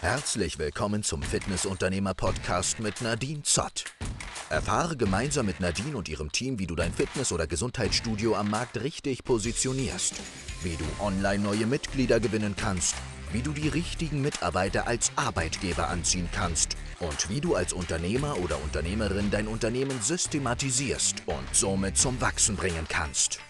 [0.00, 3.84] Herzlich willkommen zum Fitnessunternehmer-Podcast mit Nadine Zott.
[4.48, 8.80] Erfahre gemeinsam mit Nadine und ihrem Team, wie du dein Fitness- oder Gesundheitsstudio am Markt
[8.80, 10.14] richtig positionierst,
[10.62, 12.94] wie du online neue Mitglieder gewinnen kannst,
[13.32, 18.62] wie du die richtigen Mitarbeiter als Arbeitgeber anziehen kannst und wie du als Unternehmer oder
[18.62, 23.40] Unternehmerin dein Unternehmen systematisierst und somit zum Wachsen bringen kannst.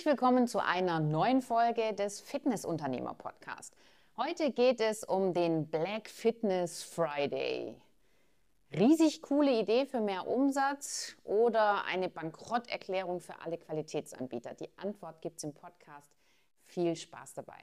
[0.00, 3.76] Herzlich willkommen zu einer neuen Folge des Fitnessunternehmer Podcast.
[4.16, 7.76] Heute geht es um den Black Fitness Friday.
[8.72, 14.54] Riesig coole Idee für mehr Umsatz oder eine Bankrotterklärung für alle Qualitätsanbieter?
[14.54, 16.08] Die Antwort gibt es im Podcast.
[16.64, 17.60] Viel Spaß dabei.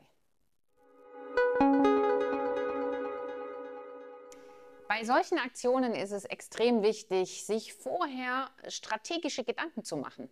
[4.88, 10.30] Bei solchen Aktionen ist es extrem wichtig, sich vorher strategische Gedanken zu machen.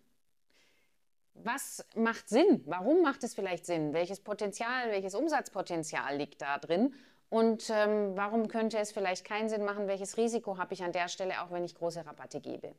[1.42, 2.62] Was macht Sinn?
[2.66, 3.92] Warum macht es vielleicht Sinn?
[3.92, 6.94] Welches Potenzial, welches Umsatzpotenzial liegt da drin?
[7.28, 9.88] Und ähm, warum könnte es vielleicht keinen Sinn machen?
[9.88, 12.74] Welches Risiko habe ich an der Stelle, auch wenn ich große Rabatte gebe?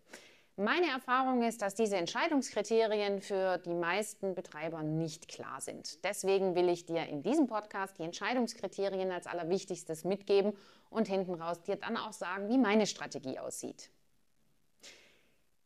[0.60, 6.04] Meine Erfahrung ist, dass diese Entscheidungskriterien für die meisten Betreiber nicht klar sind.
[6.04, 10.54] Deswegen will ich dir in diesem Podcast die Entscheidungskriterien als allerwichtigstes mitgeben
[10.90, 13.92] und hinten raus dir dann auch sagen, wie meine Strategie aussieht.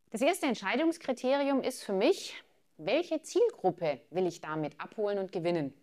[0.10, 2.44] Das erste Entscheidungskriterium ist für mich,
[2.86, 5.74] welche Zielgruppe will ich damit abholen und gewinnen?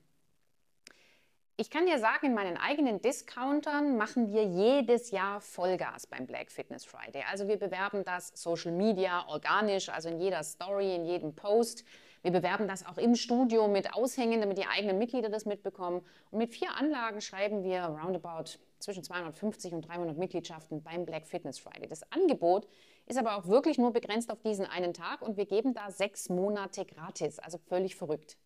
[1.60, 6.52] Ich kann dir sagen, in meinen eigenen Discountern machen wir jedes Jahr Vollgas beim Black
[6.52, 7.24] Fitness Friday.
[7.28, 11.84] Also wir bewerben das Social Media organisch, also in jeder Story, in jedem Post.
[12.22, 16.02] Wir bewerben das auch im Studio mit Aushängen, damit die eigenen Mitglieder das mitbekommen.
[16.30, 21.58] Und mit vier Anlagen schreiben wir roundabout zwischen 250 und 300 Mitgliedschaften beim Black Fitness
[21.58, 21.88] Friday.
[21.88, 22.68] Das Angebot
[23.08, 26.28] ist aber auch wirklich nur begrenzt auf diesen einen Tag und wir geben da sechs
[26.28, 28.36] Monate gratis, also völlig verrückt.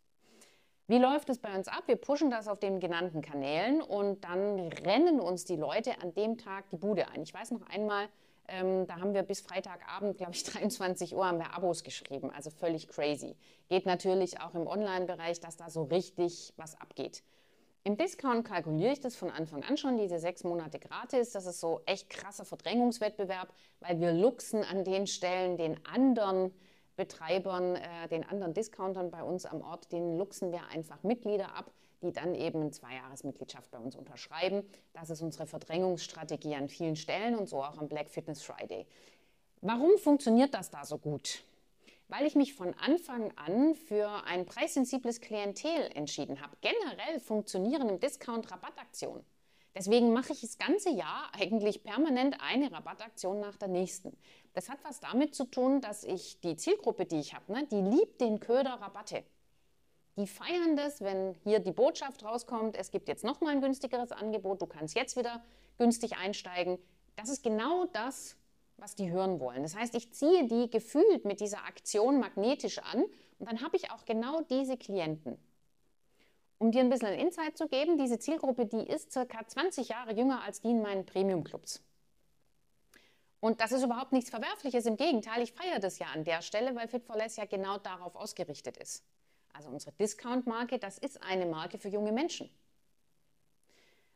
[0.88, 1.84] Wie läuft es bei uns ab?
[1.86, 6.38] Wir pushen das auf den genannten Kanälen und dann rennen uns die Leute an dem
[6.38, 7.22] Tag die Bude ein.
[7.22, 8.08] Ich weiß noch einmal,
[8.48, 12.50] ähm, da haben wir bis Freitagabend, glaube ich, 23 Uhr haben wir Abos geschrieben, also
[12.50, 13.36] völlig crazy.
[13.68, 17.22] Geht natürlich auch im Online-Bereich, dass da so richtig was abgeht.
[17.84, 21.32] Im Discount kalkuliere ich das von Anfang an schon, diese sechs Monate gratis.
[21.32, 26.52] Das ist so echt krasser Verdrängungswettbewerb, weil wir luxen an den Stellen den anderen
[26.94, 31.72] Betreibern, äh, den anderen Discountern bei uns am Ort, denen luxen wir einfach Mitglieder ab,
[32.02, 34.62] die dann eben eine Zweijahresmitgliedschaft bei uns unterschreiben.
[34.92, 38.86] Das ist unsere Verdrängungsstrategie an vielen Stellen und so auch am Black Fitness Friday.
[39.60, 41.42] Warum funktioniert das da so gut?
[42.12, 46.54] Weil ich mich von Anfang an für ein preissensibles Klientel entschieden habe.
[46.60, 49.24] Generell funktionieren im Discount Rabattaktionen.
[49.74, 54.14] Deswegen mache ich das ganze Jahr eigentlich permanent eine Rabattaktion nach der nächsten.
[54.52, 57.80] Das hat was damit zu tun, dass ich die Zielgruppe, die ich habe, ne, die
[57.80, 59.24] liebt den Köder Rabatte.
[60.18, 64.60] Die feiern das, wenn hier die Botschaft rauskommt, es gibt jetzt nochmal ein günstigeres Angebot,
[64.60, 65.42] du kannst jetzt wieder
[65.78, 66.78] günstig einsteigen.
[67.16, 68.36] Das ist genau das,
[68.82, 69.62] was die hören wollen.
[69.62, 73.04] Das heißt, ich ziehe die gefühlt mit dieser Aktion magnetisch an
[73.38, 75.38] und dann habe ich auch genau diese Klienten.
[76.58, 80.12] Um dir ein bisschen ein Insight zu geben, diese Zielgruppe, die ist circa 20 Jahre
[80.12, 81.82] jünger als die in meinen Premium-Clubs.
[83.40, 84.86] Und das ist überhaupt nichts Verwerfliches.
[84.86, 87.78] Im Gegenteil, ich feiere das ja an der Stelle, weil Fit for Less ja genau
[87.78, 89.04] darauf ausgerichtet ist.
[89.52, 92.48] Also unsere Discount-Marke, das ist eine Marke für junge Menschen.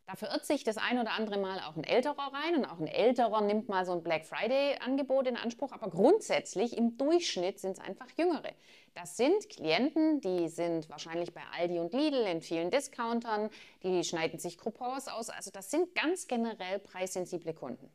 [0.06, 2.86] Da verirrt sich das ein oder andere Mal auch ein Älterer rein und auch ein
[2.86, 5.72] Älterer nimmt mal so ein Black Friday-Angebot in Anspruch.
[5.72, 8.52] Aber grundsätzlich im Durchschnitt sind es einfach Jüngere.
[8.94, 13.50] Das sind Klienten, die sind wahrscheinlich bei Aldi und Lidl in vielen Discountern,
[13.82, 15.28] die schneiden sich Coupons aus.
[15.28, 17.90] Also das sind ganz generell preissensible Kunden.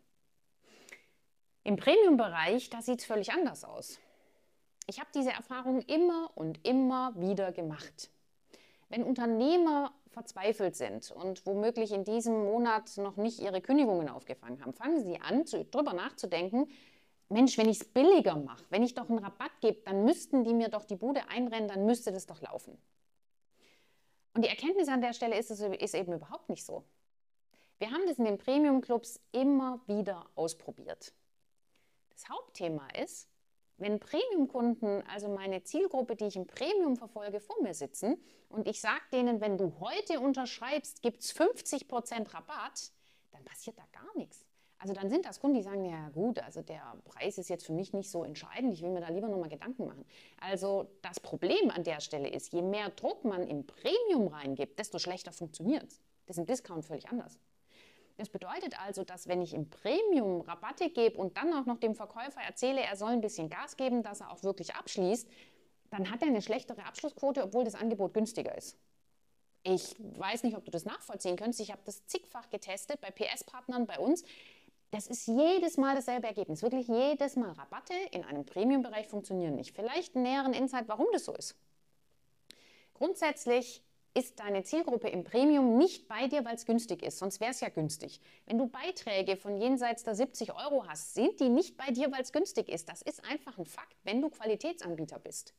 [1.63, 3.99] Im Premium-Bereich, da sieht es völlig anders aus.
[4.87, 8.09] Ich habe diese Erfahrung immer und immer wieder gemacht.
[8.89, 14.73] Wenn Unternehmer verzweifelt sind und womöglich in diesem Monat noch nicht ihre Kündigungen aufgefangen haben,
[14.73, 16.69] fangen sie an, darüber nachzudenken,
[17.29, 20.53] Mensch, wenn ich es billiger mache, wenn ich doch einen Rabatt gebe, dann müssten die
[20.53, 22.77] mir doch die Bude einrennen, dann müsste das doch laufen.
[24.33, 26.83] Und die Erkenntnis an der Stelle ist, es ist eben überhaupt nicht so.
[27.79, 31.13] Wir haben das in den Premium-Clubs immer wieder ausprobiert.
[32.11, 33.27] Das Hauptthema ist,
[33.81, 38.17] wenn Premium-Kunden, also meine Zielgruppe, die ich im Premium verfolge, vor mir sitzen
[38.49, 42.91] und ich sage denen, wenn du heute unterschreibst, gibt es 50% Rabatt,
[43.31, 44.45] dann passiert da gar nichts.
[44.77, 47.73] Also dann sind das Kunden, die sagen, ja gut, also der Preis ist jetzt für
[47.73, 50.05] mich nicht so entscheidend, ich will mir da lieber nochmal Gedanken machen.
[50.39, 54.97] Also das Problem an der Stelle ist, je mehr Druck man im Premium reingibt, desto
[54.97, 56.01] schlechter funktioniert es.
[56.25, 57.39] Das ist im Discount völlig anders.
[58.21, 61.95] Das bedeutet also, dass wenn ich im Premium Rabatte gebe und dann auch noch dem
[61.95, 65.27] Verkäufer erzähle, er soll ein bisschen Gas geben, dass er auch wirklich abschließt,
[65.89, 68.77] dann hat er eine schlechtere Abschlussquote, obwohl das Angebot günstiger ist.
[69.63, 71.59] Ich weiß nicht, ob du das nachvollziehen kannst.
[71.61, 74.23] Ich habe das zigfach getestet bei PS-Partnern bei uns.
[74.91, 76.61] Das ist jedes Mal dasselbe Ergebnis.
[76.61, 77.53] Wirklich jedes Mal.
[77.53, 79.75] Rabatte in einem Premium-Bereich funktionieren nicht.
[79.75, 81.55] Vielleicht einen näheren Insight, warum das so ist.
[82.93, 83.81] Grundsätzlich
[84.13, 87.19] ist deine Zielgruppe im Premium nicht bei dir, weil es günstig ist.
[87.19, 88.19] Sonst wäre es ja günstig.
[88.45, 92.21] Wenn du Beiträge von jenseits der 70 Euro hast, sind die nicht bei dir, weil
[92.21, 92.89] es günstig ist.
[92.89, 95.53] Das ist einfach ein Fakt, wenn du Qualitätsanbieter bist.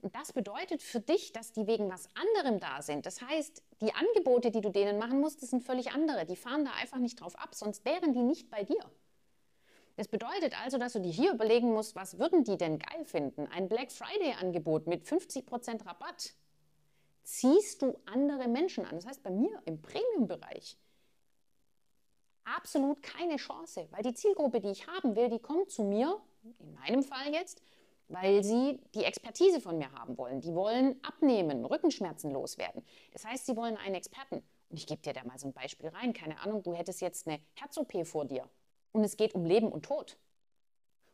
[0.00, 3.06] Und das bedeutet für dich, dass die wegen was anderem da sind.
[3.06, 6.26] Das heißt, die Angebote, die du denen machen musst, sind völlig andere.
[6.26, 8.84] Die fahren da einfach nicht drauf ab, sonst wären die nicht bei dir.
[9.96, 13.46] Das bedeutet also, dass du dir hier überlegen musst, was würden die denn geil finden?
[13.46, 16.34] Ein Black Friday-Angebot mit 50% Rabatt.
[17.22, 18.96] Ziehst du andere Menschen an?
[18.96, 20.76] Das heißt, bei mir im Premium-Bereich
[22.44, 26.20] absolut keine Chance, weil die Zielgruppe, die ich haben will, die kommt zu mir,
[26.58, 27.62] in meinem Fall jetzt,
[28.08, 30.40] weil sie die Expertise von mir haben wollen.
[30.40, 32.84] Die wollen abnehmen, Rückenschmerzen loswerden.
[33.12, 34.42] Das heißt, sie wollen einen Experten.
[34.68, 36.12] Und ich gebe dir da mal so ein Beispiel rein.
[36.12, 38.48] Keine Ahnung, du hättest jetzt eine Herz-OP vor dir
[38.92, 40.18] und es geht um Leben und Tod.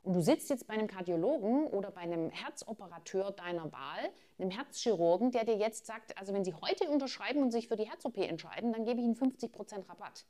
[0.09, 5.33] Und du sitzt jetzt bei einem Kardiologen oder bei einem Herzoperateur deiner Wahl, einem Herzchirurgen,
[5.33, 8.73] der dir jetzt sagt, also wenn Sie heute unterschreiben und sich für die Herz-OP entscheiden,
[8.73, 10.25] dann gebe ich Ihnen 50% Rabatt.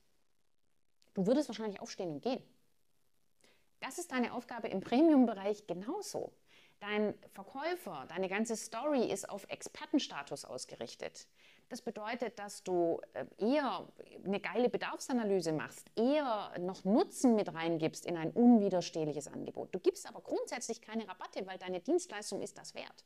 [1.15, 2.43] Du würdest wahrscheinlich aufstehen und gehen.
[3.79, 6.33] Das ist deine Aufgabe im Premium-Bereich genauso.
[6.81, 11.29] Dein Verkäufer, deine ganze Story ist auf Expertenstatus ausgerichtet.
[11.69, 13.87] Das bedeutet, dass du äh, eher
[14.29, 19.75] eine geile Bedarfsanalyse machst, eher noch Nutzen mit reingibst in ein unwiderstehliches Angebot.
[19.75, 23.05] Du gibst aber grundsätzlich keine Rabatte, weil deine Dienstleistung ist das wert.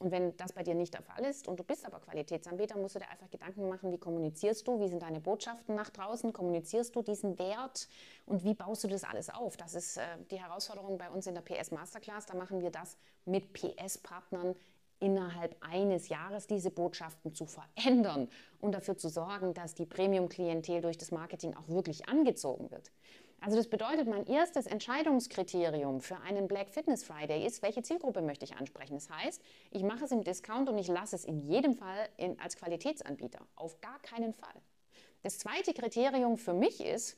[0.00, 2.94] Und wenn das bei dir nicht der Fall ist und du bist aber Qualitätsanbieter, musst
[2.94, 6.96] du dir einfach Gedanken machen, wie kommunizierst du, wie sind deine Botschaften nach draußen, kommunizierst
[6.96, 7.86] du diesen Wert
[8.24, 9.58] und wie baust du das alles auf?
[9.58, 12.24] Das ist äh, die Herausforderung bei uns in der PS Masterclass.
[12.24, 12.96] Da machen wir das
[13.26, 14.56] mit PS-Partnern
[15.00, 18.28] innerhalb eines Jahres diese Botschaften zu verändern
[18.60, 22.92] und dafür zu sorgen, dass die Premium-Klientel durch das Marketing auch wirklich angezogen wird.
[23.42, 28.44] Also das bedeutet, mein erstes Entscheidungskriterium für einen Black Fitness Friday ist, welche Zielgruppe möchte
[28.44, 28.94] ich ansprechen.
[28.94, 32.38] Das heißt, ich mache es im Discount und ich lasse es in jedem Fall in,
[32.38, 33.40] als Qualitätsanbieter.
[33.56, 34.54] Auf gar keinen Fall.
[35.22, 37.16] Das zweite Kriterium für mich ist,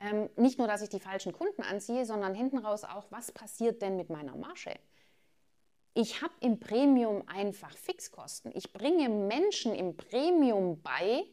[0.00, 3.80] ähm, nicht nur, dass ich die falschen Kunden anziehe, sondern hinten raus auch, was passiert
[3.80, 4.78] denn mit meiner Marge?
[5.94, 8.52] Ich habe im Premium einfach Fixkosten.
[8.54, 11.24] Ich bringe Menschen im Premium bei,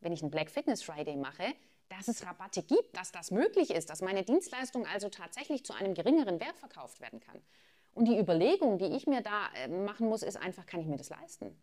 [0.00, 1.44] wenn ich einen Black Fitness Friday mache,
[1.90, 5.94] dass es Rabatte gibt, dass das möglich ist, dass meine Dienstleistung also tatsächlich zu einem
[5.94, 7.40] geringeren Wert verkauft werden kann.
[7.94, 10.96] Und die Überlegung, die ich mir da äh, machen muss, ist einfach, kann ich mir
[10.96, 11.56] das leisten?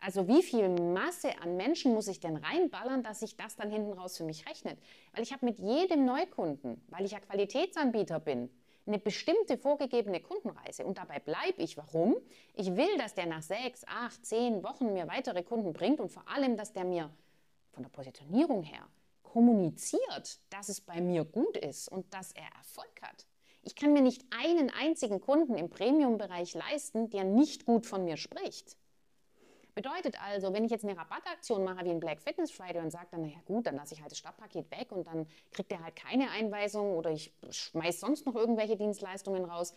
[0.00, 3.92] Also wie viel Masse an Menschen muss ich denn reinballern, dass sich das dann hinten
[3.92, 4.78] raus für mich rechnet?
[5.12, 8.50] Weil ich habe mit jedem Neukunden, weil ich ja Qualitätsanbieter bin,
[8.86, 10.84] eine bestimmte vorgegebene Kundenreise.
[10.84, 11.76] Und dabei bleibe ich.
[11.76, 12.16] Warum?
[12.54, 16.28] Ich will, dass der nach sechs, acht, zehn Wochen mir weitere Kunden bringt und vor
[16.28, 17.10] allem, dass der mir
[17.72, 18.86] von der Positionierung her
[19.22, 23.26] kommuniziert, dass es bei mir gut ist und dass er Erfolg hat.
[23.62, 28.16] Ich kann mir nicht einen einzigen Kunden im Premium-Bereich leisten, der nicht gut von mir
[28.16, 28.76] spricht.
[29.74, 33.08] Bedeutet also, wenn ich jetzt eine Rabattaktion mache wie ein Black Fitness Friday und sage
[33.10, 35.96] dann, naja gut, dann lasse ich halt das Stadtpaket weg und dann kriegt er halt
[35.96, 39.74] keine Einweisung oder ich schmeiße sonst noch irgendwelche Dienstleistungen raus,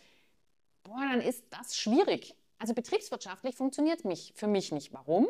[0.84, 2.36] boah, dann ist das schwierig.
[2.58, 4.92] Also betriebswirtschaftlich funktioniert mich für mich nicht.
[4.92, 5.28] Warum?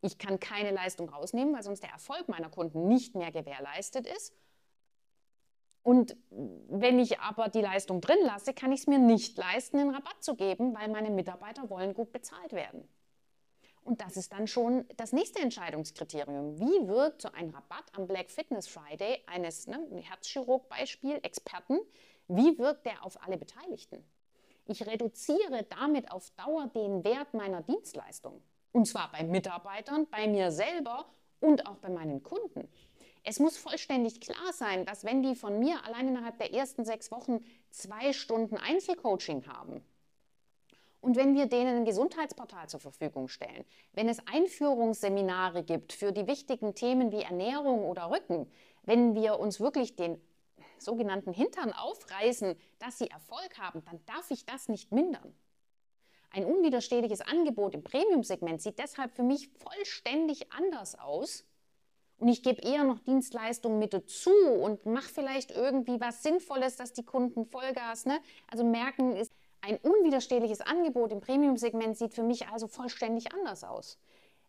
[0.00, 4.32] Ich kann keine Leistung rausnehmen, weil sonst der Erfolg meiner Kunden nicht mehr gewährleistet ist.
[5.82, 9.94] Und wenn ich aber die Leistung drin lasse, kann ich es mir nicht leisten, einen
[9.94, 12.86] Rabatt zu geben, weil meine Mitarbeiter wollen gut bezahlt werden.
[13.88, 16.60] Und das ist dann schon das nächste Entscheidungskriterium.
[16.60, 21.78] Wie wirkt so ein Rabatt am Black Fitness Friday eines ne, Herzchirurg-Beispiel, Experten,
[22.28, 24.04] wie wirkt der auf alle Beteiligten?
[24.66, 28.42] Ich reduziere damit auf Dauer den Wert meiner Dienstleistung.
[28.72, 31.06] Und zwar bei Mitarbeitern, bei mir selber
[31.40, 32.68] und auch bei meinen Kunden.
[33.24, 37.10] Es muss vollständig klar sein, dass wenn die von mir allein innerhalb der ersten sechs
[37.10, 39.82] Wochen zwei Stunden Einzelcoaching haben
[41.00, 46.26] und wenn wir denen ein Gesundheitsportal zur Verfügung stellen, wenn es Einführungsseminare gibt für die
[46.26, 48.50] wichtigen Themen wie Ernährung oder Rücken,
[48.82, 50.20] wenn wir uns wirklich den
[50.78, 55.34] sogenannten Hintern aufreißen, dass sie Erfolg haben, dann darf ich das nicht mindern.
[56.30, 61.44] Ein unwiderstehliches Angebot im Premium-Segment sieht deshalb für mich vollständig anders aus.
[62.18, 66.92] Und ich gebe eher noch Dienstleistungen mit dazu und mache vielleicht irgendwie was Sinnvolles, dass
[66.92, 68.18] die Kunden Vollgas, ne?
[68.50, 69.32] also merken, ist
[69.68, 73.98] ein unwiderstehliches Angebot im Premium-Segment sieht für mich also vollständig anders aus.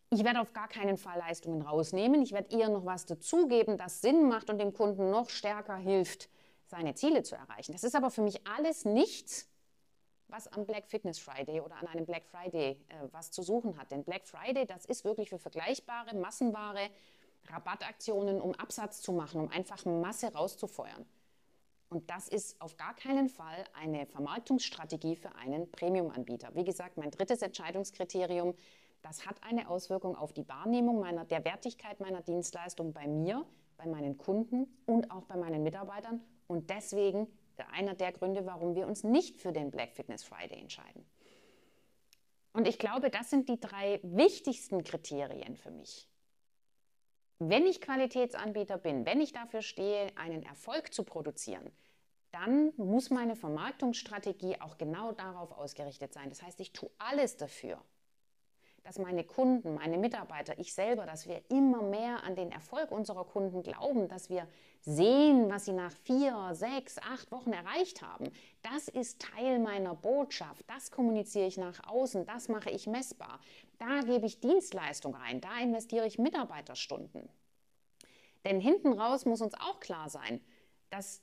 [0.08, 2.22] Ich werde auf gar keinen Fall Leistungen rausnehmen.
[2.22, 6.28] Ich werde eher noch was dazugeben, das Sinn macht und dem Kunden noch stärker hilft,
[6.66, 7.72] seine Ziele zu erreichen.
[7.72, 9.48] Das ist aber für mich alles nichts,
[10.28, 13.92] was am Black Fitness Friday oder an einem Black Friday äh, was zu suchen hat.
[13.92, 16.88] Denn Black Friday, das ist wirklich für vergleichbare, massenware
[17.48, 21.06] Rabattaktionen, um Absatz zu machen, um einfach Masse rauszufeuern.
[21.90, 26.54] Und das ist auf gar keinen Fall eine Vermarktungsstrategie für einen Premium-Anbieter.
[26.54, 28.54] Wie gesagt, mein drittes Entscheidungskriterium,
[29.02, 33.44] das hat eine Auswirkung auf die Wahrnehmung meiner, der Wertigkeit meiner Dienstleistung bei mir,
[33.76, 36.22] bei meinen Kunden und auch bei meinen Mitarbeitern.
[36.46, 37.26] Und deswegen
[37.72, 41.04] einer der Gründe, warum wir uns nicht für den Black Fitness Friday entscheiden.
[42.52, 46.09] Und ich glaube, das sind die drei wichtigsten Kriterien für mich.
[47.42, 51.70] Wenn ich Qualitätsanbieter bin, wenn ich dafür stehe, einen Erfolg zu produzieren,
[52.32, 56.28] dann muss meine Vermarktungsstrategie auch genau darauf ausgerichtet sein.
[56.28, 57.80] Das heißt, ich tue alles dafür,
[58.82, 63.24] dass meine Kunden, meine Mitarbeiter, ich selber, dass wir immer mehr an den Erfolg unserer
[63.24, 64.46] Kunden glauben, dass wir
[64.82, 68.26] sehen, was sie nach vier, sechs, acht Wochen erreicht haben.
[68.62, 70.68] Das ist Teil meiner Botschaft.
[70.68, 72.26] Das kommuniziere ich nach außen.
[72.26, 73.40] Das mache ich messbar.
[73.80, 75.40] Da gebe ich Dienstleistung rein.
[75.40, 77.28] Da investiere ich Mitarbeiterstunden.
[78.44, 80.44] Denn hinten raus muss uns auch klar sein,
[80.90, 81.22] dass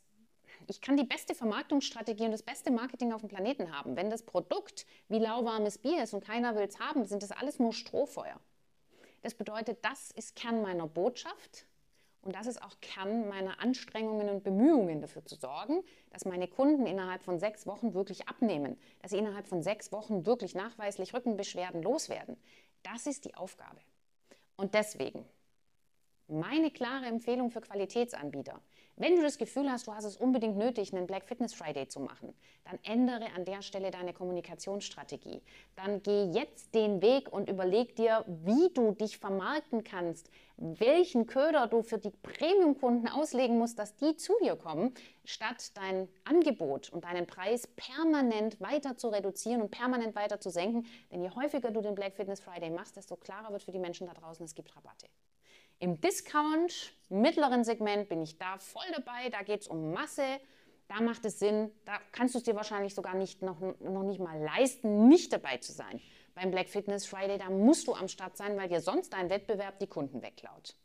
[0.67, 3.95] ich kann die beste Vermarktungsstrategie und das beste Marketing auf dem Planeten haben.
[3.95, 7.59] Wenn das Produkt wie lauwarmes Bier ist und keiner will es haben, sind das alles
[7.59, 8.39] nur Strohfeuer.
[9.21, 11.67] Das bedeutet, das ist Kern meiner Botschaft
[12.27, 15.81] und das ist auch Kern meiner Anstrengungen und Bemühungen dafür zu sorgen,
[16.11, 20.25] dass meine Kunden innerhalb von sechs Wochen wirklich abnehmen, dass sie innerhalb von sechs Wochen
[20.25, 22.35] wirklich nachweislich Rückenbeschwerden loswerden.
[22.83, 23.79] Das ist die Aufgabe.
[24.57, 25.23] Und deswegen
[26.27, 28.61] meine klare Empfehlung für Qualitätsanbieter.
[28.99, 31.99] Wenn du das Gefühl hast, du hast es unbedingt nötig, einen Black Fitness Friday zu
[31.99, 32.33] machen,
[32.65, 35.43] dann ändere an der Stelle deine Kommunikationsstrategie.
[35.75, 41.67] Dann geh jetzt den Weg und überleg dir, wie du dich vermarkten kannst, welchen Köder
[41.67, 47.03] du für die Premium-Kunden auslegen musst, dass die zu dir kommen, statt dein Angebot und
[47.03, 50.87] deinen Preis permanent weiter zu reduzieren und permanent weiter zu senken.
[51.11, 54.07] Denn je häufiger du den Black Fitness Friday machst, desto klarer wird für die Menschen
[54.07, 55.05] da draußen, es gibt Rabatte.
[55.79, 59.29] Im Discount, mittleren Segment bin ich da voll dabei.
[59.29, 60.39] Da geht es um Masse.
[60.87, 61.71] Da macht es Sinn.
[61.85, 65.57] Da kannst du es dir wahrscheinlich sogar nicht, noch, noch nicht mal leisten, nicht dabei
[65.57, 66.01] zu sein.
[66.33, 69.77] Beim Black Fitness Friday, da musst du am Start sein, weil dir sonst dein Wettbewerb
[69.79, 70.75] die Kunden wegklaut.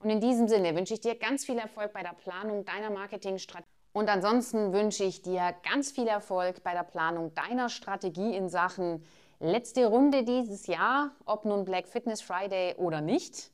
[0.00, 3.70] Und in diesem Sinne wünsche ich dir ganz viel Erfolg bei der Planung deiner Marketingstrategie.
[3.92, 9.04] Und ansonsten wünsche ich dir ganz viel Erfolg bei der Planung deiner Strategie in Sachen
[9.38, 13.52] letzte Runde dieses Jahr, ob nun Black Fitness Friday oder nicht